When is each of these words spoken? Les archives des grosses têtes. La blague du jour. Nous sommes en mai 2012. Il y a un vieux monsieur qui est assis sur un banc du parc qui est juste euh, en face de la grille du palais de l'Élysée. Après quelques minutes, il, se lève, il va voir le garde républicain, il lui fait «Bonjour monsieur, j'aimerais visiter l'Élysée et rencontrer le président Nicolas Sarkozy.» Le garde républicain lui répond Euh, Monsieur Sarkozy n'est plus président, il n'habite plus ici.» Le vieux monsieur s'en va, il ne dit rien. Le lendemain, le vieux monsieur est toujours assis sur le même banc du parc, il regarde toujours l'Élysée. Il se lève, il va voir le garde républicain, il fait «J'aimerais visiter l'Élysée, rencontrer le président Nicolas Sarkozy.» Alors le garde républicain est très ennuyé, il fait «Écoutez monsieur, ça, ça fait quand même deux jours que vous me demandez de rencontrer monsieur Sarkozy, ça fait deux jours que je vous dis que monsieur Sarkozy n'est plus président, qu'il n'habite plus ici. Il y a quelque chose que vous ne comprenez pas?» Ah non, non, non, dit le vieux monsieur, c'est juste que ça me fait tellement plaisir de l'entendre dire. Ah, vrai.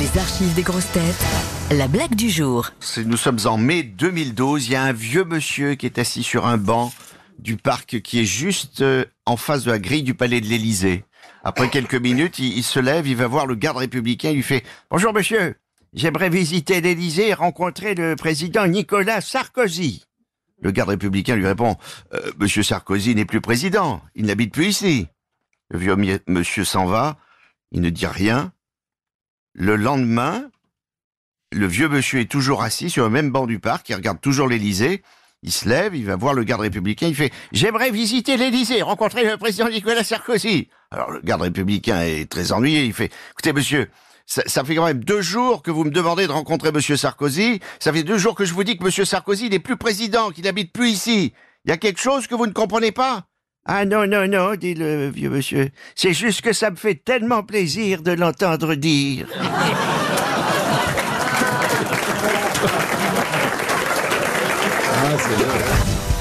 Les 0.00 0.18
archives 0.18 0.54
des 0.54 0.62
grosses 0.62 0.90
têtes. 0.92 1.26
La 1.70 1.86
blague 1.86 2.14
du 2.14 2.30
jour. 2.30 2.70
Nous 3.04 3.18
sommes 3.18 3.40
en 3.44 3.58
mai 3.58 3.82
2012. 3.82 4.68
Il 4.68 4.72
y 4.72 4.74
a 4.74 4.82
un 4.84 4.92
vieux 4.92 5.24
monsieur 5.24 5.74
qui 5.74 5.84
est 5.84 5.98
assis 5.98 6.22
sur 6.22 6.46
un 6.46 6.56
banc 6.56 6.90
du 7.38 7.58
parc 7.58 8.00
qui 8.00 8.20
est 8.20 8.24
juste 8.24 8.80
euh, 8.80 9.04
en 9.26 9.36
face 9.36 9.64
de 9.64 9.70
la 9.70 9.78
grille 9.78 10.02
du 10.02 10.14
palais 10.14 10.40
de 10.40 10.46
l'Élysée. 10.46 11.04
Après 11.44 11.68
quelques 11.68 11.94
minutes, 11.94 12.38
il, 12.38 12.62
se 12.62 12.80
lève, 12.80 13.06
il 13.06 13.16
va 13.16 13.26
voir 13.26 13.46
le 13.46 13.54
garde 13.54 13.76
républicain, 13.76 14.30
il 14.30 14.36
lui 14.36 14.42
fait 14.42 14.64
«Bonjour 14.90 15.12
monsieur, 15.12 15.56
j'aimerais 15.92 16.30
visiter 16.30 16.80
l'Élysée 16.80 17.28
et 17.28 17.34
rencontrer 17.34 17.94
le 17.94 18.16
président 18.16 18.66
Nicolas 18.66 19.20
Sarkozy.» 19.20 20.04
Le 20.62 20.70
garde 20.70 20.88
républicain 20.88 21.36
lui 21.36 21.46
répond 21.46 21.76
Euh, 22.14 22.30
Monsieur 22.38 22.62
Sarkozy 22.62 23.14
n'est 23.14 23.26
plus 23.26 23.42
président, 23.42 24.00
il 24.14 24.24
n'habite 24.24 24.54
plus 24.54 24.68
ici.» 24.68 25.08
Le 25.70 25.78
vieux 25.78 25.96
monsieur 26.28 26.64
s'en 26.64 26.86
va, 26.86 27.18
il 27.72 27.82
ne 27.82 27.90
dit 27.90 28.06
rien. 28.06 28.52
Le 29.54 29.76
lendemain, 29.76 30.50
le 31.52 31.66
vieux 31.66 31.88
monsieur 31.88 32.20
est 32.20 32.30
toujours 32.30 32.62
assis 32.62 32.90
sur 32.90 33.04
le 33.04 33.10
même 33.10 33.30
banc 33.30 33.46
du 33.46 33.58
parc, 33.58 33.88
il 33.88 33.94
regarde 33.94 34.20
toujours 34.20 34.48
l'Élysée. 34.48 35.02
Il 35.44 35.50
se 35.50 35.68
lève, 35.68 35.96
il 35.96 36.06
va 36.06 36.14
voir 36.14 36.34
le 36.34 36.44
garde 36.44 36.60
républicain, 36.60 37.08
il 37.08 37.16
fait 37.16 37.32
«J'aimerais 37.52 37.90
visiter 37.90 38.36
l'Élysée, 38.36 38.80
rencontrer 38.80 39.28
le 39.28 39.36
président 39.36 39.68
Nicolas 39.68 40.04
Sarkozy.» 40.04 40.68
Alors 40.92 41.10
le 41.10 41.20
garde 41.20 41.42
républicain 41.42 42.00
est 42.02 42.30
très 42.30 42.52
ennuyé, 42.52 42.84
il 42.84 42.92
fait 42.92 43.10
«Écoutez 43.32 43.52
monsieur, 43.52 43.90
ça, 44.24 44.42
ça 44.46 44.62
fait 44.62 44.76
quand 44.76 44.86
même 44.86 45.02
deux 45.02 45.20
jours 45.20 45.62
que 45.62 45.72
vous 45.72 45.82
me 45.82 45.90
demandez 45.90 46.28
de 46.28 46.32
rencontrer 46.32 46.70
monsieur 46.70 46.96
Sarkozy, 46.96 47.58
ça 47.80 47.92
fait 47.92 48.04
deux 48.04 48.18
jours 48.18 48.36
que 48.36 48.44
je 48.44 48.54
vous 48.54 48.62
dis 48.62 48.78
que 48.78 48.84
monsieur 48.84 49.04
Sarkozy 49.04 49.50
n'est 49.50 49.58
plus 49.58 49.76
président, 49.76 50.30
qu'il 50.30 50.44
n'habite 50.44 50.72
plus 50.72 50.90
ici. 50.90 51.32
Il 51.64 51.70
y 51.70 51.72
a 51.72 51.76
quelque 51.76 52.00
chose 52.00 52.28
que 52.28 52.36
vous 52.36 52.46
ne 52.46 52.52
comprenez 52.52 52.92
pas?» 52.92 53.26
Ah 53.64 53.84
non, 53.84 54.08
non, 54.08 54.26
non, 54.26 54.56
dit 54.56 54.74
le 54.74 55.08
vieux 55.08 55.30
monsieur, 55.30 55.70
c'est 55.94 56.12
juste 56.12 56.40
que 56.40 56.52
ça 56.52 56.70
me 56.70 56.76
fait 56.76 56.96
tellement 56.96 57.44
plaisir 57.44 58.02
de 58.02 58.10
l'entendre 58.10 58.74
dire. 58.74 59.28
Ah, 65.04 65.16
vrai. 65.16 66.11